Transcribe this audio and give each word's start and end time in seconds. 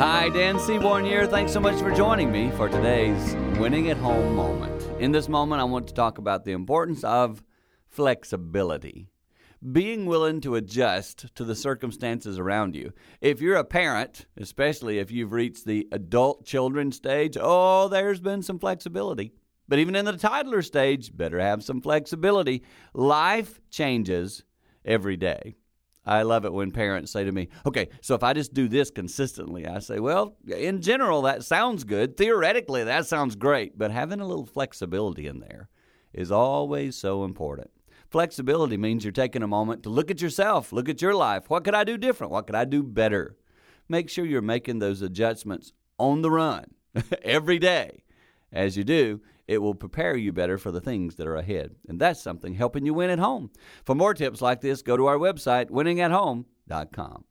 Hi, 0.00 0.30
Dan 0.30 0.58
Seaborn 0.58 1.04
here. 1.04 1.26
Thanks 1.26 1.52
so 1.52 1.60
much 1.60 1.78
for 1.78 1.94
joining 1.94 2.32
me 2.32 2.50
for 2.52 2.70
today's 2.70 3.34
Winning 3.58 3.90
at 3.90 3.98
Home 3.98 4.34
moment. 4.34 4.82
In 4.98 5.12
this 5.12 5.28
moment, 5.28 5.60
I 5.60 5.64
want 5.64 5.88
to 5.88 5.92
talk 5.92 6.16
about 6.16 6.46
the 6.46 6.52
importance 6.52 7.04
of 7.04 7.44
flexibility. 7.86 9.10
Being 9.72 10.06
willing 10.06 10.40
to 10.40 10.54
adjust 10.54 11.26
to 11.34 11.44
the 11.44 11.54
circumstances 11.54 12.38
around 12.38 12.74
you. 12.74 12.94
If 13.20 13.42
you're 13.42 13.56
a 13.56 13.62
parent, 13.64 14.24
especially 14.38 15.00
if 15.00 15.10
you've 15.10 15.32
reached 15.32 15.66
the 15.66 15.86
adult 15.92 16.46
children 16.46 16.92
stage, 16.92 17.36
oh, 17.38 17.88
there's 17.88 18.20
been 18.20 18.40
some 18.40 18.58
flexibility. 18.58 19.34
But 19.68 19.80
even 19.80 19.94
in 19.94 20.06
the 20.06 20.16
toddler 20.16 20.62
stage, 20.62 21.14
better 21.14 21.38
have 21.38 21.62
some 21.62 21.82
flexibility. 21.82 22.62
Life 22.94 23.60
changes 23.68 24.44
every 24.82 25.18
day. 25.18 25.56
I 26.04 26.22
love 26.22 26.44
it 26.44 26.52
when 26.52 26.70
parents 26.70 27.12
say 27.12 27.24
to 27.24 27.32
me, 27.32 27.48
okay, 27.66 27.88
so 28.00 28.14
if 28.14 28.22
I 28.22 28.32
just 28.32 28.54
do 28.54 28.68
this 28.68 28.90
consistently, 28.90 29.66
I 29.66 29.80
say, 29.80 30.00
well, 30.00 30.36
in 30.46 30.80
general, 30.80 31.22
that 31.22 31.44
sounds 31.44 31.84
good. 31.84 32.16
Theoretically, 32.16 32.84
that 32.84 33.06
sounds 33.06 33.36
great. 33.36 33.76
But 33.76 33.90
having 33.90 34.20
a 34.20 34.26
little 34.26 34.46
flexibility 34.46 35.26
in 35.26 35.40
there 35.40 35.68
is 36.12 36.32
always 36.32 36.96
so 36.96 37.24
important. 37.24 37.70
Flexibility 38.10 38.76
means 38.76 39.04
you're 39.04 39.12
taking 39.12 39.42
a 39.42 39.46
moment 39.46 39.82
to 39.84 39.88
look 39.88 40.10
at 40.10 40.20
yourself, 40.20 40.72
look 40.72 40.88
at 40.88 41.02
your 41.02 41.14
life. 41.14 41.48
What 41.48 41.64
could 41.64 41.74
I 41.74 41.84
do 41.84 41.96
different? 41.96 42.32
What 42.32 42.46
could 42.46 42.56
I 42.56 42.64
do 42.64 42.82
better? 42.82 43.36
Make 43.88 44.08
sure 44.08 44.24
you're 44.24 44.42
making 44.42 44.78
those 44.78 45.02
adjustments 45.02 45.72
on 45.98 46.22
the 46.22 46.30
run 46.30 46.64
every 47.22 47.58
day. 47.58 48.04
As 48.52 48.76
you 48.76 48.82
do, 48.82 49.20
it 49.50 49.60
will 49.60 49.74
prepare 49.74 50.16
you 50.16 50.32
better 50.32 50.56
for 50.58 50.70
the 50.70 50.80
things 50.80 51.16
that 51.16 51.26
are 51.26 51.34
ahead. 51.34 51.74
And 51.88 52.00
that's 52.00 52.22
something 52.22 52.54
helping 52.54 52.86
you 52.86 52.94
win 52.94 53.10
at 53.10 53.18
home. 53.18 53.50
For 53.84 53.96
more 53.96 54.14
tips 54.14 54.40
like 54.40 54.60
this, 54.60 54.80
go 54.80 54.96
to 54.96 55.06
our 55.06 55.18
website, 55.18 55.70
winningathome.com. 55.70 57.24